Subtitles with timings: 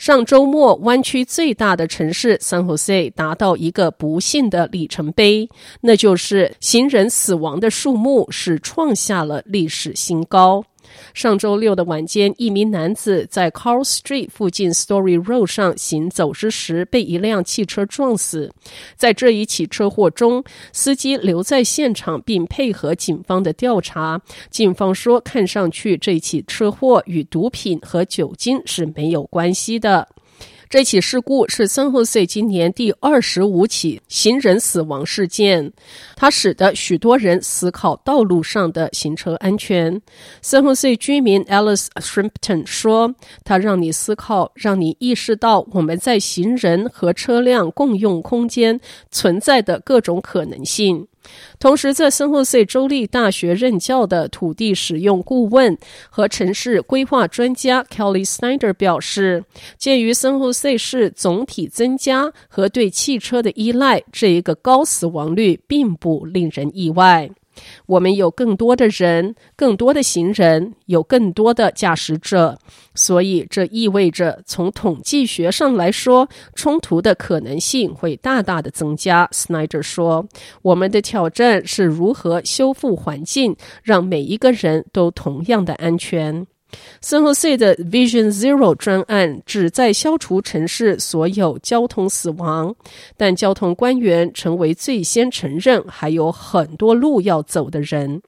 [0.00, 5.46] 上周末，湾区最大的城市 San Jose 达到一个不幸的里程碑，
[5.82, 10.64] 那就是行人死亡的数目是创下了历史新高。
[11.14, 18.52] 上周六的晚间，一名男子在 Carl Street 附近 Story Road 上行走之时，被一辆汽车撞死。
[18.96, 24.20] 在这一起车祸中，司机留在现场并配合警方的调查。
[24.50, 30.08] 警方说，看上去这起车祸与毒品和酒精是没有关系的。
[30.70, 35.72] 这起事故是 San Jose 今年第二十五起行人死亡事件，
[36.14, 40.00] 它使得许多人思考道路上的行车安全。
[40.40, 51.08] San Jose 居民 Alice Shrimpton 说：“它让你思考，让你意识到我们在行人和车辆共用空间存在的各种可能性。”
[51.58, 55.76] 同时，在圣荷西州立大学任教的土地使用顾问
[56.08, 59.44] 和城市规划专家 Kelly Snyder 表示，
[59.76, 67.30] 鉴于圣荷西市总体增加和对汽车的依赖，这一个高死亡率并不令人意外。
[67.86, 72.58] 我们有更多的人，更多的行人，有更多的驾驶者，
[72.94, 79.28] 所以这意味着从统计学上来说，冲突的可能性会大大的增加。
[79.32, 80.26] Snyder 说
[80.62, 86.46] ：“我们的挑战是如何修复环境，让每一个人都同样的安全。”
[87.02, 92.74] San Jose 的 Vision Zero 专案旨在消除城市所有交通死亡，
[93.16, 98.22] 但交通官员成为最先承认还有很多路要走的人。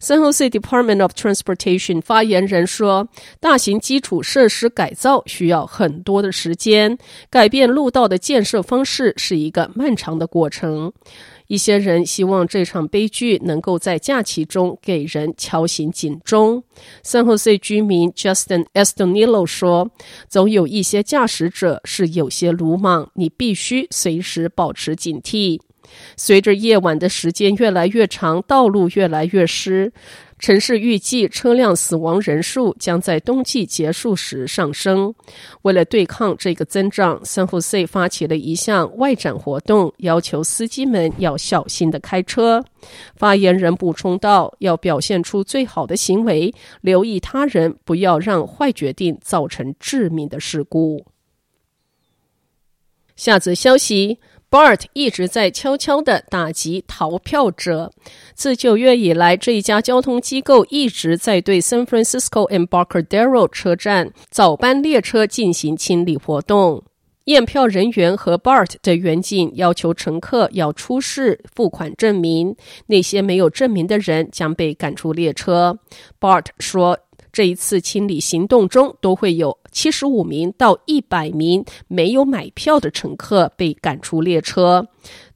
[0.00, 3.08] San Jose Department of Transportation 发言人说
[3.40, 6.98] ：“大型基础设施改造需要很多的时间，
[7.30, 10.92] 改变路道的建设方式是一个漫长的过程。”
[11.46, 16.62] 一些人希望这场悲剧能够在假期中给人敲醒警钟。
[17.04, 19.90] San Jose 居民 Justin Estonillo 说
[20.28, 25.60] ：“总有一些驾驶者是有些鲁莽，你必须随时保持警惕。”
[26.16, 29.92] 随着夜晚的时间越来越长，道路越来越湿。
[30.36, 35.14] 城市预计车辆死亡人数将在冬季结束时上升。
[35.62, 42.62] 为了对抗这个增长，San Jose 发起了一项外展活动，要求司机们要小心地开车。
[43.16, 46.52] 发言人补充道：“要表现出最好的行为，
[46.82, 51.06] 留意他人，不要让坏决定造成致命的事故。”
[53.16, 54.18] 下则消息。
[54.54, 57.90] BART 一直在悄悄地打击逃票者。
[58.36, 66.84] 自九月以来，这一家交通机构一直在对 San Francisco Embarcadero 车站早班列车进行清理活动。
[67.24, 72.54] 验票人员和 BART 的员警要求乘客要出示付款证明，
[72.86, 75.80] 那些没有证明的人将被赶出列车。
[76.20, 77.00] BART 说。
[77.32, 84.86] 这一次清理行动中，都会有七十五名到一百名没有买票的乘客被赶出列车。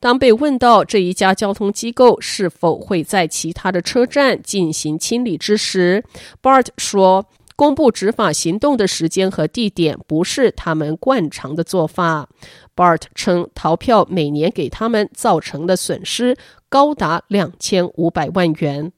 [0.00, 6.04] 当被问到这一家交通机构是否会在其他的车站进行清理之时
[6.40, 12.28] ，Bart 说：“公布执法行动的时间和地点不是他们惯常的做法。
[12.76, 16.36] ”Bart 称，逃票每年给他们造成的损失
[16.68, 18.92] 高达两千五百万元。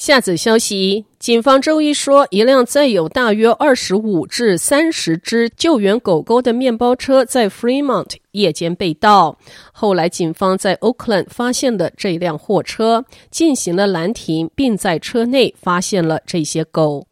[0.00, 9.36] 下则消息，警方周一说，一辆载有大约二十五至三十只救援狗狗的面包车在 Fremont 夜间被盗。
[9.72, 17.06] 后来，警方在 Oakland 发现了这辆货车，进行了拦停，并在车内发现了这些狗。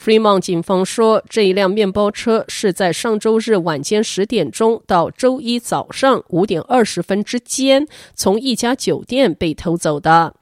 [0.00, 10.34] Fremont 警方说，这一辆面包车是在上周日晚间十点钟到周一早上五点二十分之间，从一家酒店被偷走的。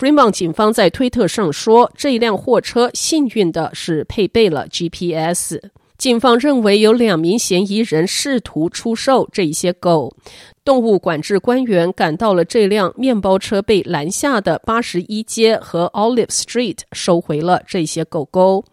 [0.00, 5.58] Fremont 警方在推特上说，这一辆货车幸运的是配备了 GPS。
[5.98, 10.16] 警方认为有两名嫌疑人试图出售这些狗。
[10.64, 18.64] 动物管制官员赶到了这辆面包车被拦下的八十一街和 Olive Street，收回了这些狗狗。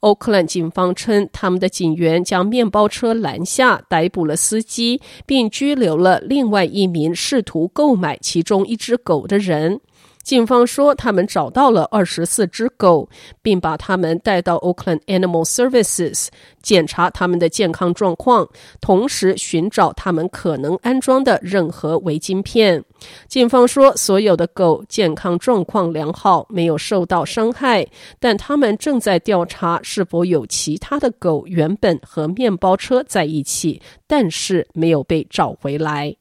[0.00, 9.80] Oakland 警方称，他们的警员将面包车拦下，逮捕了司机，并拘留了另外一名试图购买其中一只狗的人。
[10.28, 13.08] 警方说，他们找到了二十四只狗，
[13.40, 16.28] 并把它们带到 Oakland Animal Services
[16.60, 18.46] 检查它们的健康状况，
[18.78, 22.84] 同时寻找他们可能安装的任何违晶片。
[23.26, 27.86] 警方说，所有的狗健康状况良好，没有受到伤害，
[28.20, 36.14] 但他们正在调查是否有其他的狗原本和面包车在一起，但是没有被找回来。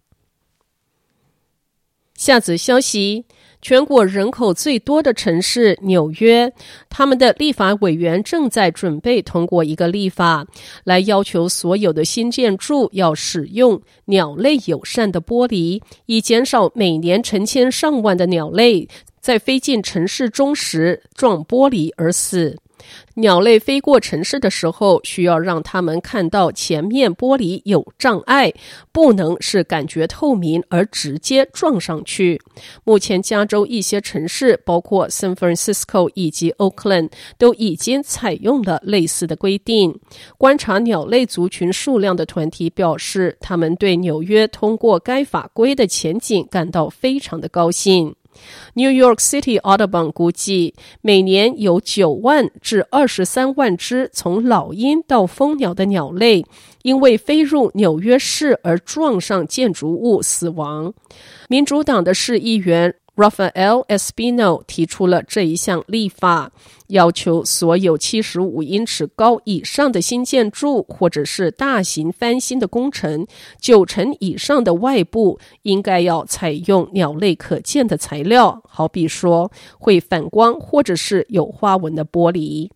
[2.28, 3.24] 下则消息。
[3.62, 6.52] 全国人口最多的城市纽约，
[6.90, 10.46] 他们的立法委员正在准备通过一个立法，
[10.84, 18.86] 来要求所有的新建筑要使用鸟类友善的玻璃，以减少每年成千上万的鸟类
[19.22, 22.58] 在飞进城市中时撞玻璃而死。
[23.16, 28.54] 鸟类飞过城市的时候，需要让他们看到前面玻璃有障碍，
[28.92, 32.42] 不能是感觉透明而直接撞上去。
[32.84, 40.00] 目前，加州一些城市，包括 San Francisco 以及 Oakland，都已经采用了类似的规定。
[40.38, 48.16] 观察鸟类族群数量的团体表示，他们对纽约通过该法规的前景感到非常的高兴。
[48.74, 56.46] New York City Audubon 估计，每年有九万至二十三万只从老鹰到蜂鸟的鸟类，
[56.84, 60.94] 因为飞入纽约市而撞上建筑物死亡。
[61.50, 62.96] 民主党的市议员。
[63.18, 66.52] Rafael Espino 提出了这一项立法，
[66.90, 73.26] 要求所有七十五英尺高以上的新建筑或者是大型翻新的工程，
[73.60, 82.70] 九成以上的外部应该要采用鸟类可见的材料，好比说会反光或者是有花纹的玻璃。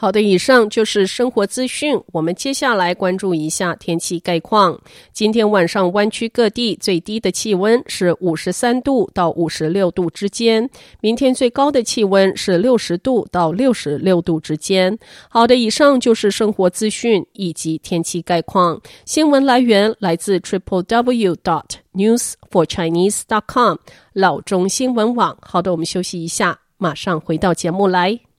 [0.00, 2.00] 好的，以上就是生活资讯。
[2.10, 4.80] 我们接下来关注一下天气概况。
[5.12, 10.70] 今天晚上湾区各地最低的气温是五十三度到五十六度之间，
[11.02, 14.98] 明天最高的气温是六十度到六十六度之间。
[15.28, 18.80] 好的，以上就是生活资讯以及天气概况。
[19.04, 23.76] 新闻来源来自 triple w dot news for chinese dot com
[24.14, 25.36] 老中新闻网。
[25.42, 28.20] 好的，我们休息一下，马上回到节目来。